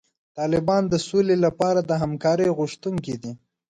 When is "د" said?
0.87-0.95, 1.83-1.91